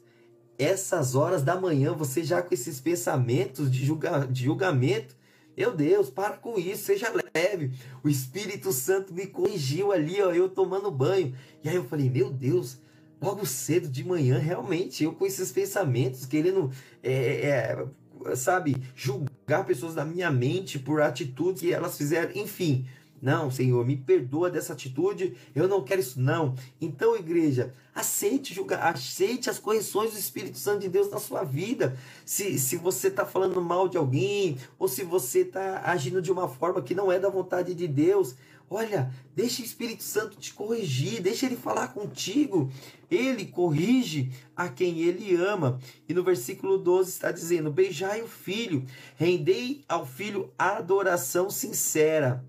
essas 0.59 1.15
horas 1.15 1.41
da 1.41 1.59
manhã, 1.59 1.93
você 1.93 2.23
já 2.23 2.41
com 2.41 2.53
esses 2.53 2.79
pensamentos 2.79 3.71
de, 3.71 3.83
julga, 3.83 4.27
de 4.27 4.43
julgamento, 4.43 5.15
meu 5.59 5.75
Deus, 5.75 6.09
para 6.09 6.37
com 6.37 6.57
isso, 6.57 6.85
seja 6.85 7.11
leve. 7.35 7.73
O 8.01 8.07
Espírito 8.07 8.71
Santo 8.71 9.13
me 9.13 9.27
corrigiu 9.27 9.91
ali, 9.91 10.21
ó, 10.21 10.31
eu 10.31 10.47
tomando 10.47 10.89
banho. 10.89 11.35
E 11.61 11.67
aí 11.67 11.75
eu 11.75 11.83
falei, 11.83 12.09
meu 12.09 12.31
Deus, 12.31 12.77
logo 13.21 13.45
cedo 13.45 13.89
de 13.89 14.01
manhã, 14.01 14.39
realmente, 14.39 15.03
eu 15.03 15.11
com 15.11 15.25
esses 15.25 15.51
pensamentos, 15.51 16.25
querendo, 16.25 16.71
é, 17.03 17.83
é, 18.25 18.35
sabe, 18.37 18.77
julgar 18.95 19.65
pessoas 19.65 19.95
da 19.95 20.05
minha 20.05 20.31
mente 20.31 20.79
por 20.79 21.01
atitudes 21.01 21.61
que 21.61 21.73
elas 21.73 21.97
fizeram, 21.97 22.31
enfim. 22.35 22.87
Não, 23.21 23.51
Senhor, 23.51 23.85
me 23.85 23.97
perdoa 23.97 24.49
dessa 24.49 24.73
atitude, 24.73 25.35
eu 25.53 25.67
não 25.67 25.83
quero 25.83 25.99
isso, 25.99 26.19
não. 26.19 26.55
Então, 26.79 27.15
igreja, 27.15 27.73
aceite 27.93 28.53
julgar, 28.53 28.93
aceite 28.93 29.49
as 29.49 29.59
correções 29.59 30.11
do 30.11 30.19
Espírito 30.19 30.57
Santo 30.57 30.81
de 30.81 30.89
Deus 30.89 31.09
na 31.09 31.19
sua 31.19 31.43
vida. 31.43 31.97
Se, 32.25 32.57
se 32.57 32.77
você 32.77 33.09
está 33.09 33.25
falando 33.25 33.61
mal 33.61 33.89
de 33.89 33.97
alguém, 33.97 34.57
ou 34.77 34.87
se 34.87 35.03
você 35.03 35.39
está 35.39 35.81
agindo 35.83 36.21
de 36.21 36.31
uma 36.31 36.47
forma 36.47 36.81
que 36.81 36.95
não 36.95 37.11
é 37.11 37.19
da 37.19 37.29
vontade 37.29 37.73
de 37.75 37.87
Deus, 37.87 38.35
olha, 38.69 39.11
deixa 39.35 39.61
o 39.61 39.65
Espírito 39.65 40.03
Santo 40.03 40.37
te 40.37 40.53
corrigir, 40.53 41.21
deixa 41.21 41.45
ele 41.45 41.57
falar 41.57 41.89
contigo. 41.89 42.71
Ele 43.11 43.47
corrige 43.47 44.31
a 44.55 44.69
quem 44.69 44.99
ele 45.01 45.35
ama. 45.35 45.77
E 46.07 46.13
no 46.13 46.23
versículo 46.23 46.77
12 46.77 47.09
está 47.09 47.31
dizendo: 47.31 47.69
Beijai 47.69 48.21
o 48.21 48.27
filho, 48.27 48.85
rendei 49.17 49.83
ao 49.89 50.05
filho 50.05 50.53
adoração 50.57 51.49
sincera 51.49 52.45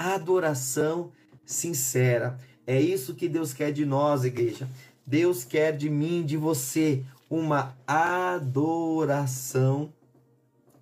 adoração 0.00 1.12
sincera. 1.44 2.38
É 2.66 2.80
isso 2.80 3.14
que 3.14 3.28
Deus 3.28 3.52
quer 3.52 3.72
de 3.72 3.84
nós, 3.84 4.24
igreja. 4.24 4.68
Deus 5.06 5.44
quer 5.44 5.76
de 5.76 5.90
mim, 5.90 6.24
de 6.24 6.36
você, 6.36 7.04
uma 7.28 7.76
adoração 7.86 9.92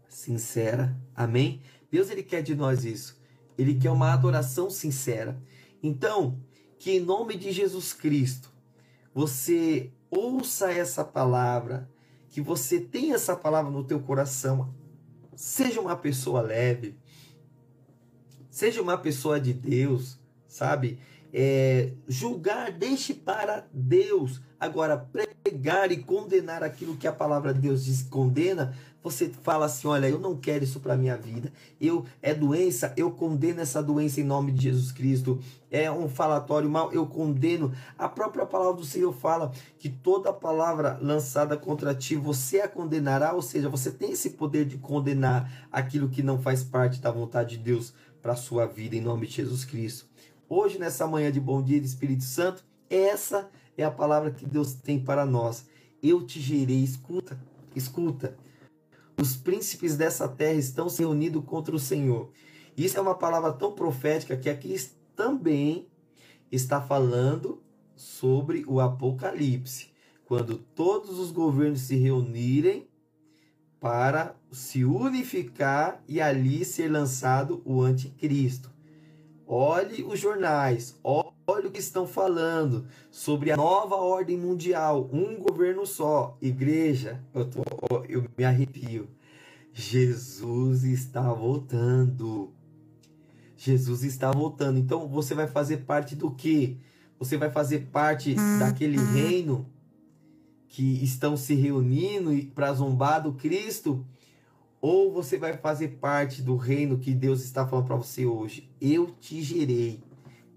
sincera. 0.09 0.97
Amém? 1.17 1.61
Deus 1.91 2.11
ele 2.11 2.23
quer 2.23 2.43
de 2.43 2.55
nós 2.55 2.85
isso. 2.85 3.19
Ele 3.57 3.75
quer 3.75 3.91
uma 3.91 4.13
adoração 4.13 4.71
sincera. 4.71 5.41
Então, 5.83 6.39
que 6.79 6.93
em 6.93 7.01
nome 7.01 7.37
de 7.37 7.51
Jesus 7.51 7.93
Cristo, 7.93 8.53
você 9.15 9.91
ouça 10.11 10.73
essa 10.73 11.05
palavra, 11.05 11.91
que 12.31 12.41
você 12.41 12.79
tenha 12.79 13.15
essa 13.15 13.35
palavra 13.35 13.71
no 13.71 13.83
teu 13.83 13.99
coração. 13.99 14.73
Seja 15.35 15.81
uma 15.81 15.97
pessoa 15.97 16.41
leve, 16.41 16.97
Seja 18.59 18.83
uma 18.83 18.99
pessoa 18.99 19.39
de 19.39 19.53
Deus, 19.53 20.19
sabe? 20.49 20.99
É, 21.33 21.93
julgar, 22.09 22.73
deixe 22.73 23.15
para 23.15 23.65
Deus. 23.73 24.41
Agora, 24.59 24.99
pregar 24.99 25.93
e 25.93 25.99
condenar 25.99 26.65
aquilo 26.65 26.97
que 26.97 27.07
a 27.07 27.13
palavra 27.13 27.55
de 27.55 27.61
Deus 27.61 27.85
diz 27.85 28.03
condena, 28.03 28.75
você 29.01 29.31
fala 29.45 29.67
assim: 29.67 29.87
olha, 29.87 30.09
eu 30.09 30.19
não 30.19 30.37
quero 30.37 30.65
isso 30.65 30.81
para 30.81 30.97
minha 30.97 31.17
vida. 31.17 31.53
Eu 31.81 32.05
é 32.21 32.35
doença, 32.35 32.93
eu 32.97 33.13
condeno 33.13 33.61
essa 33.61 33.81
doença 33.81 34.21
em 34.21 34.25
nome 34.25 34.51
de 34.51 34.65
Jesus 34.65 34.91
Cristo. 34.91 35.39
É 35.71 35.89
um 35.89 36.09
falatório 36.09 36.69
mal, 36.69 36.93
eu 36.93 37.07
condeno. 37.07 37.73
A 37.97 38.09
própria 38.09 38.45
palavra 38.45 38.75
do 38.75 38.85
Senhor 38.85 39.13
fala 39.13 39.53
que 39.79 39.89
toda 39.89 40.33
palavra 40.33 40.99
lançada 41.01 41.57
contra 41.57 41.95
ti, 41.95 42.17
você 42.17 42.61
a 42.61 42.67
condenará, 42.67 43.35
ou 43.35 43.43
seja, 43.43 43.69
você 43.69 43.93
tem 43.93 44.11
esse 44.11 44.31
poder 44.31 44.65
de 44.65 44.79
condenar 44.79 45.69
aquilo 45.71 46.09
que 46.09 46.25
não 46.25 46.43
faz 46.43 46.65
parte 46.65 47.01
da 47.01 47.13
vontade 47.13 47.57
de 47.57 47.63
Deus 47.63 47.95
para 48.23 48.33
a 48.33 48.37
sua 48.37 48.67
vida 48.67 48.97
em 48.97 49.01
nome 49.01 49.27
de 49.27 49.35
Jesus 49.35 49.65
Cristo. 49.65 50.07
Hoje, 50.49 50.79
nessa 50.79 51.07
manhã 51.07 51.31
de 51.31 51.41
bom 51.41 51.63
dia 51.63 51.81
do 51.81 51.87
Espírito 51.87 52.25
Santo, 52.25 52.65
essa 52.89 53.51
é 53.77 53.85
a 53.85 53.91
palavra 53.91 54.31
que 54.31 54.47
Deus 54.47 54.75
tem 54.75 54.99
para 54.99 55.25
nós. 55.27 55.67
Eu 56.03 56.27
te 56.27 56.41
gerei, 56.41 56.83
escuta, 56.83 57.39
escuta. 57.77 58.37
Os 59.21 59.37
príncipes 59.37 59.97
dessa 59.97 60.29
terra 60.29 60.55
estão 60.55 60.89
se 60.89 61.03
reunindo 61.03 61.43
contra 61.43 61.75
o 61.75 61.79
Senhor. 61.79 62.31
Isso 62.77 62.97
é 62.97 63.01
uma 63.01 63.15
palavra 63.15 63.53
tão 63.53 63.73
profética 63.73 64.37
que 64.37 64.49
aqui 64.49 64.75
também 65.15 65.89
está 66.51 66.81
falando 66.81 67.63
sobre 67.95 68.65
o 68.67 68.81
Apocalipse. 68.81 69.91
Quando 70.25 70.57
todos 70.59 71.19
os 71.19 71.31
governos 71.31 71.81
se 71.81 71.97
reunirem 71.97 72.88
para 73.81 74.35
se 74.51 74.85
unificar 74.85 76.03
e 76.09 76.21
ali 76.21 76.65
ser 76.65 76.89
lançado 76.89 77.63
o 77.65 77.81
anticristo. 77.81 78.71
Olhe 79.47 80.05
os 80.05 80.21
jornais, 80.21 80.99
olhe 81.03 81.67
o 81.67 81.71
que 81.71 81.81
estão 81.81 82.07
falando 82.07 82.87
sobre 83.11 83.51
a 83.51 83.57
nova 83.57 83.97
ordem 83.97 84.37
mundial, 84.37 85.09
um 85.13 85.37
governo 85.37 85.87
só, 85.87 86.37
igreja. 86.43 87.25
Eu, 87.33 87.49
tô, 87.49 87.63
eu 88.09 88.25
me 88.37 88.45
arrepio. 88.45 89.09
Jesus 89.73 90.85
está 90.85 91.33
voltando. 91.33 92.53
Jesus 93.57 94.03
está 94.03 94.31
voltando. 94.31 94.79
Então 94.79 95.09
você 95.09 95.35
vai 95.35 95.47
fazer 95.47 95.79
parte 95.79 96.15
do 96.15 96.31
que? 96.31 96.79
Você 97.19 97.37
vai 97.37 97.51
fazer 97.51 97.89
parte 97.91 98.35
daquele 98.59 98.99
reino 98.99 99.67
que 100.69 101.03
estão 101.03 101.37
se 101.37 101.55
reunindo 101.55 102.31
para 102.55 102.73
zombar 102.73 103.23
do 103.23 103.33
Cristo? 103.33 104.05
Ou 104.81 105.13
você 105.13 105.37
vai 105.37 105.57
fazer 105.57 105.99
parte 106.01 106.41
do 106.41 106.57
reino 106.57 106.99
que 106.99 107.13
Deus 107.13 107.43
está 107.43 107.67
falando 107.67 107.87
para 107.87 107.97
você 107.97 108.27
hoje? 108.27 108.71
Eu 108.81 109.07
te 109.21 109.43
gerei. 109.43 110.01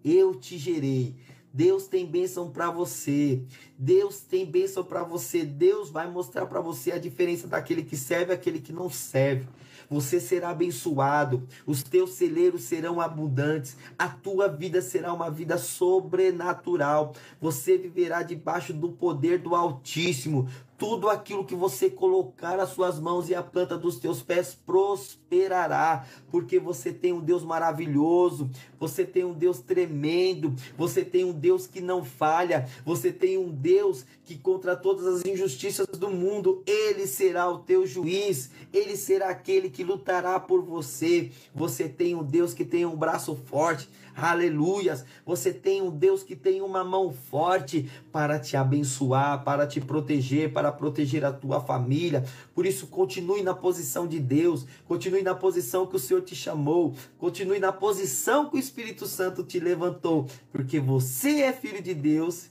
Eu 0.04 0.36
te 0.36 0.58
gerei. 0.58 1.16
Deus 1.54 1.88
tem 1.88 2.06
bênção 2.06 2.50
para 2.50 2.70
você. 2.70 3.42
Deus 3.78 4.22
tem 4.22 4.46
bênção 4.46 4.84
para 4.84 5.04
você. 5.04 5.44
Deus 5.44 5.90
vai 5.90 6.10
mostrar 6.10 6.46
para 6.46 6.62
você 6.62 6.92
a 6.92 7.00
diferença 7.00 7.48
daquele 7.48 7.84
que 7.84 7.98
serve 7.98 8.32
e 8.32 8.36
aquele 8.36 8.60
que 8.60 8.72
não 8.72 8.90
serve. 8.90 9.48
Você 9.92 10.22
será 10.22 10.52
abençoado, 10.52 11.46
os 11.66 11.84
teus 11.84 12.12
celeiros 12.12 12.64
serão 12.64 13.02
abundantes, 13.02 13.76
a 14.00 14.08
tua 14.08 14.48
vida 14.48 14.82
será 14.82 15.12
uma 15.12 15.30
vida 15.30 15.58
sobrenatural. 15.58 17.14
Você 17.42 17.78
viverá 17.78 18.24
debaixo 18.24 18.72
do 18.72 18.94
poder 18.94 19.40
do 19.40 19.54
Altíssimo 19.54 20.48
tudo 20.82 21.12
aquilo 21.12 21.46
que 21.46 21.54
você 21.54 21.92
colocar 21.92 22.60
as 22.60 22.70
suas 22.70 23.00
mãos 23.00 23.30
e 23.30 23.36
a 23.36 23.44
planta 23.44 23.78
dos 23.78 24.00
teus 24.00 24.24
pés 24.24 24.58
prosperará, 24.66 26.08
porque 26.32 26.58
você 26.58 26.92
tem 26.92 27.14
um 27.14 27.20
Deus 27.20 27.44
maravilhoso, 27.44 28.50
você 28.80 29.06
tem 29.06 29.24
um 29.24 29.32
Deus 29.32 29.60
tremendo, 29.60 30.56
você 30.76 31.06
tem 31.06 31.24
um 31.24 31.34
Deus 31.34 31.68
que 31.68 31.80
não 31.82 32.04
falha, 32.04 32.68
você 32.84 33.12
tem 33.12 33.38
um 33.38 33.52
Deus 33.52 34.04
que 34.26 34.36
contra 34.36 34.76
todas 34.76 35.06
as 35.06 35.24
injustiças 35.24 35.86
do 35.86 36.10
mundo, 36.10 36.64
ele 36.66 37.06
será 37.06 37.48
o 37.48 37.60
teu 37.60 37.86
juiz, 37.86 38.50
ele 38.74 38.98
será 38.98 39.30
aquele 39.30 39.70
que 39.70 39.84
lutará 39.84 40.40
por 40.40 40.64
você. 40.64 41.30
Você 41.54 41.88
tem 41.88 42.16
um 42.16 42.24
Deus 42.24 42.56
que 42.56 42.66
tem 42.66 42.88
um 42.88 42.96
braço 42.96 43.36
forte, 43.36 43.88
aleluias. 44.16 45.06
Você 45.26 45.54
tem 45.54 45.82
um 45.82 45.90
Deus 45.90 46.24
que 46.24 46.36
tem 46.36 46.62
uma 46.62 46.84
mão 46.84 47.12
forte 47.12 47.90
para 48.12 48.40
te 48.40 48.58
abençoar, 48.58 49.44
para 49.44 49.66
te 49.68 49.80
proteger, 49.80 50.52
para 50.52 50.72
proteger 50.72 51.24
a 51.26 51.32
tua 51.32 51.60
família. 51.60 52.24
Por 52.54 52.66
isso, 52.66 52.88
continue 52.88 53.42
na 53.42 53.54
posição 53.54 54.08
de 54.08 54.20
Deus, 54.20 54.66
continue 54.88 55.22
na 55.22 55.36
posição 55.36 55.86
que 55.86 55.96
o 55.96 56.00
Senhor 56.00 56.22
te 56.22 56.36
chamou, 56.36 56.94
continue 57.18 57.60
na 57.60 57.72
posição 57.72 58.50
que 58.50 58.56
o 58.56 58.60
Espírito 58.60 59.06
Santo 59.06 59.44
te 59.44 59.60
levantou, 59.60 60.28
porque 60.52 60.80
você 60.80 61.42
é 61.42 61.54
filho 61.54 61.82
de 61.82 61.94
Deus 61.94 62.50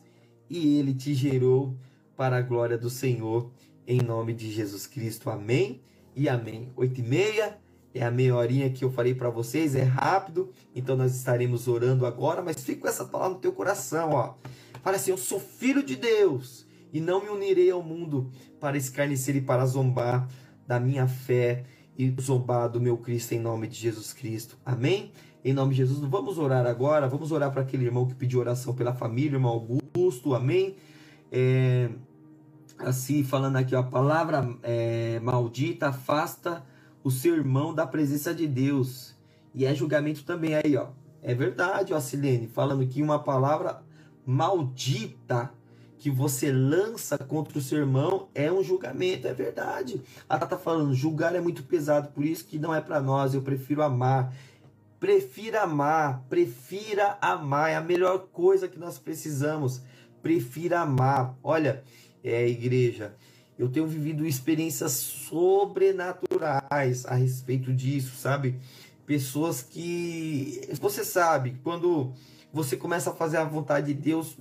e 0.49 0.79
ele 0.79 0.95
te 0.95 1.15
gerou 1.15 1.77
para 2.17 2.39
a 2.39 2.43
glória 2.43 2.77
do 2.77 2.91
Senhor, 2.91 3.51
em 3.87 4.01
nome 4.03 4.35
de 4.35 4.51
Jesus 4.51 4.87
Cristo. 4.87 5.31
Amém 5.31 5.81
e 6.15 6.29
amém. 6.29 6.73
Oito 6.77 7.01
e 7.01 7.03
meia 7.03 7.59
é 7.93 8.05
a 8.05 8.11
meia 8.11 8.37
horinha 8.37 8.71
que 8.71 8.85
eu 8.85 8.91
falei 8.91 9.15
para 9.15 9.31
vocês, 9.31 9.75
é 9.75 9.83
rápido, 9.83 10.51
então 10.75 10.97
nós 10.97 11.15
estaremos 11.15 11.67
orando 11.67 12.07
agora, 12.07 12.41
mas 12.41 12.63
fica 12.63 12.83
com 12.83 12.89
essa 12.89 13.05
palavra 13.05 13.35
no 13.35 13.41
teu 13.41 13.53
coração, 13.53 14.11
ó. 14.11 14.35
Fala 14.83 14.97
assim: 14.97 15.11
Eu 15.11 15.19
sou 15.19 15.41
filho 15.41 15.83
de 15.83 15.97
Deus 15.97 16.67
e 16.93 17.01
não 17.01 17.23
me 17.23 17.29
unirei 17.29 17.71
ao 17.71 17.83
mundo 17.83 18.31
para 18.61 18.77
escarnecer 18.77 19.37
e 19.37 19.41
para 19.41 19.67
zombar 19.67 20.29
da 20.67 20.79
minha 20.79 21.07
fé 21.07 21.65
e 21.99 22.15
zombar 22.21 22.69
do 22.69 22.81
meu 22.81 22.97
Cristo 22.97 23.33
em 23.33 23.41
nome 23.41 23.67
de 23.67 23.77
Jesus 23.77 24.13
Cristo. 24.13 24.57
Amém? 24.65 25.13
Em 25.45 25.53
nome 25.53 25.73
de 25.73 25.79
Jesus, 25.79 25.99
vamos 26.01 26.39
orar 26.39 26.67
agora. 26.67 27.09
Vamos 27.09 27.33
orar 27.33 27.51
para 27.51 27.63
aquele 27.63 27.85
irmão 27.85 28.07
que 28.07 28.15
pediu 28.15 28.41
oração 28.41 28.75
pela 28.75 28.95
família, 28.95 29.37
irmão 29.37 29.53
Augusto. 29.53 30.35
Amém? 30.35 30.77
É, 31.33 31.91
assim, 32.79 33.25
falando 33.25 33.57
aqui, 33.57 33.75
ó, 33.75 33.81
a 33.81 33.83
palavra 33.83 34.49
é, 34.63 35.19
maldita 35.21 35.89
afasta 35.89 36.65
o 37.03 37.11
seu 37.11 37.35
irmão 37.35 37.75
da 37.75 37.87
presença 37.87 38.35
de 38.35 38.47
Deus. 38.47 39.15
E 39.55 39.65
é 39.65 39.75
julgamento 39.75 40.25
também 40.25 40.55
aí, 40.55 40.77
ó. 40.77 40.89
É 41.23 41.35
verdade, 41.35 41.93
ó, 41.93 42.01
Silene, 42.01 42.49
falando 42.49 42.87
que 42.87 43.03
uma 43.03 43.19
palavra 43.19 43.83
maldita 44.25 45.53
que 45.99 46.11
você 46.11 46.51
lança 46.51 47.19
contra 47.19 47.59
o 47.59 47.61
seu 47.61 47.79
irmão 47.79 48.29
é 48.35 48.51
um 48.51 48.63
julgamento, 48.63 49.29
é 49.29 49.35
verdade. 49.35 50.01
Ela 50.29 50.47
tá 50.47 50.57
falando, 50.57 50.95
julgar 50.95 51.35
é 51.35 51.41
muito 51.41 51.63
pesado, 51.63 52.09
por 52.09 52.25
isso 52.25 52.47
que 52.47 52.59
não 52.59 52.75
é 52.75 52.81
para 52.81 53.01
nós, 53.03 53.35
eu 53.35 53.43
prefiro 53.43 53.83
amar. 53.83 54.35
Prefira 54.99 55.63
amar, 55.63 56.25
prefira 56.29 57.19
amar, 57.21 57.71
é 57.71 57.77
a 57.77 57.83
melhor 57.83 58.29
coisa 58.33 58.67
que 58.67 58.79
nós 58.79 58.99
precisamos. 58.99 59.83
Prefira 60.23 60.81
amar. 60.81 61.37
Olha, 61.43 61.83
é 62.25 62.49
igreja, 62.49 63.15
eu 63.59 63.69
tenho 63.69 63.87
vivido 63.87 64.27
experiências 64.27 64.93
sobrenaturais 64.93 66.30
a 66.43 67.15
respeito 67.15 67.73
disso, 67.73 68.17
sabe? 68.17 68.59
Pessoas 69.07 69.63
que 69.63 70.61
você 70.81 71.05
sabe, 71.05 71.57
quando 71.63 72.13
você 72.53 72.77
começa 72.77 73.11
a 73.11 73.15
fazer 73.15 73.39
a 73.39 73.45
vontade 73.45 73.93
de 73.93 73.95
Deus, 73.95 74.37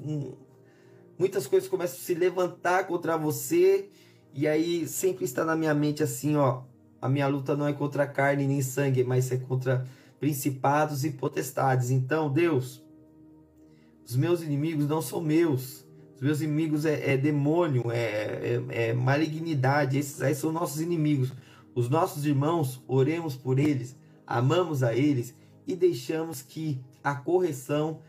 muitas 1.18 1.48
coisas 1.48 1.68
começam 1.68 1.98
a 1.98 2.02
se 2.02 2.14
levantar 2.14 2.86
contra 2.86 3.18
você, 3.18 3.90
e 4.34 4.48
aí 4.48 4.88
sempre 4.88 5.26
está 5.26 5.44
na 5.44 5.56
minha 5.56 5.74
mente 5.74 6.04
assim, 6.04 6.36
ó, 6.36 6.64
a 7.02 7.10
minha 7.10 7.28
luta 7.28 7.56
não 7.56 7.68
é 7.68 7.74
contra 7.74 8.06
carne 8.06 8.46
nem 8.46 8.62
sangue, 8.62 9.04
mas 9.04 9.32
é 9.32 9.38
contra 9.38 9.86
principados 10.20 11.06
e 11.06 11.12
potestades. 11.12 11.90
Então, 11.90 12.32
Deus, 12.32 12.84
os 14.06 14.16
meus 14.16 14.42
inimigos 14.42 14.88
não 14.88 15.02
são 15.02 15.22
meus, 15.22 15.86
os 16.20 16.22
meus 16.22 16.42
inimigos 16.42 16.86
é, 16.86 17.14
é 17.14 17.18
demônio, 17.18 17.90
é, 17.90 18.02
é, 18.02 18.90
é, 18.90 18.94
malignidade. 18.94 19.98
Esses 19.98 20.22
aí 20.22 20.36
são 20.36 20.52
nossos 20.52 20.82
inimigos. 20.82 21.32
Os 21.80 21.90
nossos 21.90 22.26
irmãos, 22.26 22.84
oremos 22.90 23.38
por 23.38 23.58
eles, 23.58 23.96
amamos 24.28 24.84
a 24.84 24.94
eles 24.94 25.34
e 25.66 25.78
deixamos 25.78 26.42
que 26.42 26.78
a 27.02 27.16
correção 27.16 28.02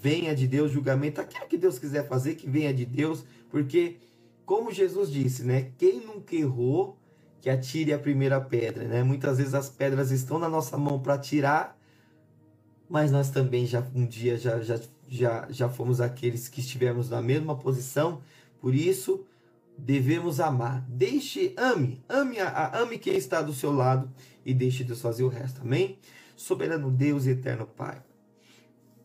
venha 0.00 0.34
de 0.34 0.46
Deus, 0.46 0.72
julgamento, 0.72 1.20
aquilo 1.20 1.46
que 1.46 1.58
Deus 1.58 1.78
quiser 1.78 2.08
fazer, 2.08 2.36
que 2.36 2.48
venha 2.48 2.72
de 2.72 2.86
Deus, 2.86 3.26
porque, 3.50 3.98
como 4.46 4.72
Jesus 4.72 5.12
disse, 5.12 5.44
né? 5.44 5.72
Quem 5.76 6.00
nunca 6.00 6.34
errou, 6.34 6.96
que 7.42 7.50
atire 7.50 7.92
a 7.92 7.98
primeira 7.98 8.40
pedra, 8.40 8.88
né? 8.88 9.02
Muitas 9.02 9.36
vezes 9.36 9.52
as 9.52 9.68
pedras 9.68 10.10
estão 10.10 10.38
na 10.38 10.48
nossa 10.48 10.78
mão 10.78 10.98
para 10.98 11.18
tirar, 11.18 11.78
mas 12.88 13.10
nós 13.10 13.28
também 13.28 13.66
já 13.66 13.86
um 13.94 14.06
dia 14.06 14.38
já, 14.38 14.62
já 14.62 14.80
já, 15.06 15.46
já 15.50 15.68
fomos 15.68 16.00
aqueles 16.00 16.48
que 16.48 16.60
estivemos 16.60 17.10
na 17.10 17.20
mesma 17.20 17.54
posição, 17.54 18.22
por 18.58 18.74
isso 18.74 19.26
devemos 19.78 20.40
amar. 20.40 20.84
Deixe, 20.88 21.54
ame, 21.56 22.04
ame, 22.08 22.40
a, 22.40 22.78
ame 22.78 22.98
quem 22.98 23.16
está 23.16 23.40
do 23.40 23.54
seu 23.54 23.72
lado 23.72 24.12
e 24.44 24.52
deixe 24.52 24.82
Deus 24.82 25.00
fazer 25.00 25.22
o 25.22 25.28
resto. 25.28 25.60
Amém? 25.60 25.98
Soberano 26.36 26.90
Deus 26.90 27.26
e 27.26 27.30
eterno 27.30 27.66
Pai. 27.66 28.02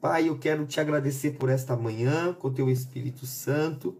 Pai, 0.01 0.27
eu 0.27 0.37
quero 0.37 0.65
te 0.65 0.81
agradecer 0.81 1.37
por 1.37 1.49
esta 1.49 1.77
manhã 1.77 2.33
com 2.33 2.51
teu 2.51 2.69
Espírito 2.69 3.25
Santo. 3.25 3.97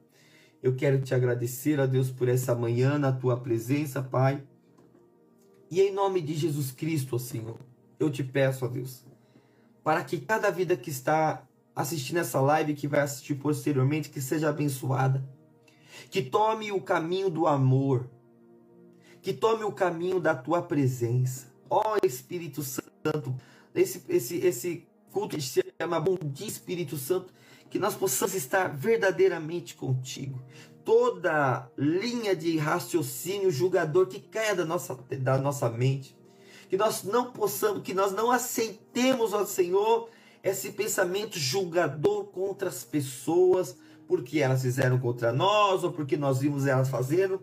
Eu 0.62 0.75
quero 0.75 1.01
te 1.01 1.13
agradecer, 1.13 1.79
a 1.79 1.86
Deus, 1.86 2.12
por 2.12 2.27
essa 2.27 2.55
manhã 2.55 2.97
na 2.97 3.12
tua 3.12 3.39
presença, 3.39 4.01
Pai. 4.01 4.43
E 5.69 5.81
em 5.81 5.93
nome 5.93 6.21
de 6.21 6.33
Jesus 6.33 6.71
Cristo, 6.71 7.15
ó 7.15 7.19
Senhor, 7.19 7.59
eu 7.99 8.09
te 8.09 8.23
peço, 8.23 8.65
ó 8.65 8.67
Deus, 8.67 9.05
para 9.83 10.03
que 10.03 10.19
cada 10.19 10.49
vida 10.49 10.75
que 10.75 10.89
está 10.89 11.47
assistindo 11.75 12.17
essa 12.17 12.39
live, 12.39 12.75
que 12.75 12.88
vai 12.88 12.99
assistir 12.99 13.36
posteriormente, 13.36 14.09
que 14.09 14.21
seja 14.21 14.49
abençoada. 14.49 15.23
Que 16.10 16.21
tome 16.21 16.71
o 16.71 16.82
caminho 16.82 17.29
do 17.29 17.47
amor. 17.47 18.10
Que 19.21 19.34
tome 19.34 19.63
o 19.63 19.71
caminho 19.71 20.19
da 20.19 20.36
tua 20.36 20.62
presença. 20.62 21.51
Ó 21.69 21.97
Espírito 22.03 22.62
Santo, 22.62 23.36
esse, 23.73 24.03
esse, 24.08 24.38
esse 24.38 24.88
culto 25.12 25.39
se 25.39 25.63
chama 25.79 25.99
Bom 25.99 26.17
Dia 26.21 26.47
Espírito 26.47 26.97
Santo, 26.97 27.34
que 27.69 27.79
nós 27.79 27.95
possamos 27.95 28.36
estar 28.36 28.67
verdadeiramente 28.67 29.75
contigo. 29.75 30.41
Toda 30.84 31.71
linha 31.77 32.36
de 32.36 32.58
raciocínio 32.58 33.49
julgador 33.49 34.08
que 34.08 34.19
caia 34.19 34.56
da 34.56 34.65
nossa, 34.65 34.95
da 35.19 35.38
nossa 35.38 35.69
mente. 35.69 36.15
Que 36.69 36.77
nós 36.77 37.03
não 37.03 37.32
possamos, 37.32 37.84
que 37.84 37.93
nós 37.93 38.12
não 38.12 38.32
aceitemos, 38.32 39.34
ó 39.34 39.45
Senhor, 39.45 40.10
esse 40.43 40.71
pensamento 40.71 41.39
julgador 41.39 42.25
contra 42.25 42.67
as 42.67 42.84
pessoas, 42.84 43.77
porque 44.07 44.39
elas 44.39 44.61
fizeram 44.61 44.99
contra 44.99 45.31
nós, 45.31 45.83
ou 45.83 45.91
porque 45.91 46.17
nós 46.17 46.39
vimos 46.39 46.65
elas 46.65 46.89
fazendo. 46.89 47.41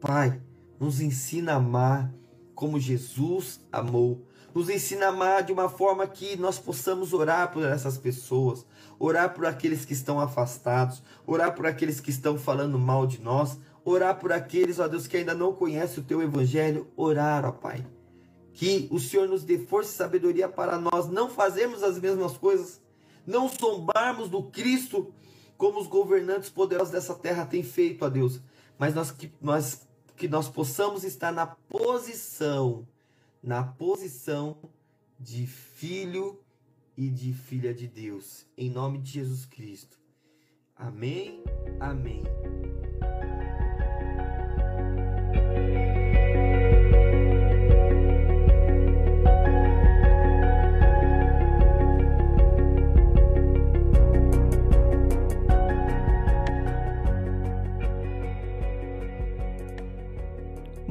Pai, 0.00 0.40
nos 0.78 1.00
ensina 1.00 1.52
a 1.52 1.56
amar 1.56 2.12
como 2.54 2.78
Jesus 2.78 3.60
amou. 3.70 4.26
Nos 4.54 4.68
ensina 4.68 5.06
a 5.06 5.08
amar 5.08 5.42
de 5.42 5.52
uma 5.52 5.68
forma 5.68 6.06
que 6.06 6.36
nós 6.36 6.58
possamos 6.58 7.12
orar 7.12 7.50
por 7.52 7.64
essas 7.64 7.96
pessoas, 7.96 8.66
orar 8.98 9.32
por 9.34 9.46
aqueles 9.46 9.84
que 9.84 9.94
estão 9.94 10.20
afastados, 10.20 11.02
orar 11.26 11.54
por 11.54 11.66
aqueles 11.66 12.00
que 12.00 12.10
estão 12.10 12.36
falando 12.36 12.78
mal 12.78 13.06
de 13.06 13.20
nós, 13.20 13.58
orar 13.84 14.18
por 14.18 14.30
aqueles, 14.30 14.78
ó 14.78 14.86
Deus, 14.86 15.06
que 15.06 15.16
ainda 15.16 15.34
não 15.34 15.54
conhecem 15.54 16.02
o 16.02 16.06
teu 16.06 16.20
evangelho, 16.20 16.86
orar, 16.96 17.44
ó 17.46 17.52
Pai 17.52 17.84
que 18.52 18.88
o 18.90 18.98
Senhor 18.98 19.28
nos 19.28 19.44
dê 19.44 19.58
força 19.58 19.90
e 19.90 19.94
sabedoria 19.94 20.48
para 20.48 20.78
nós 20.78 21.08
não 21.08 21.28
fazermos 21.28 21.82
as 21.82 21.98
mesmas 21.98 22.36
coisas, 22.36 22.80
não 23.26 23.48
zombarmos 23.48 24.28
do 24.28 24.42
Cristo 24.44 25.12
como 25.62 25.78
os 25.78 25.86
governantes 25.86 26.50
poderosos 26.50 26.90
dessa 26.90 27.14
terra 27.14 27.46
têm 27.46 27.62
feito, 27.62 28.04
a 28.04 28.08
Deus, 28.08 28.40
mas 28.76 28.96
nós 28.96 29.12
que 29.12 29.30
nós 29.40 29.86
que 30.16 30.26
nós 30.26 30.48
possamos 30.48 31.04
estar 31.04 31.30
na 31.30 31.46
posição, 31.46 32.84
na 33.40 33.62
posição 33.62 34.56
de 35.20 35.46
filho 35.46 36.40
e 36.96 37.08
de 37.08 37.32
filha 37.32 37.72
de 37.72 37.86
Deus. 37.86 38.44
Em 38.58 38.70
nome 38.70 38.98
de 38.98 39.12
Jesus 39.12 39.44
Cristo. 39.46 40.00
Amém. 40.74 41.44
Amém. 41.78 42.24